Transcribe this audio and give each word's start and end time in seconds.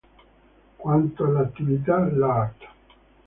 Quanto 0.77 1.25
alle 1.25 1.41
attività, 1.41 1.99
l'art. 2.11 2.63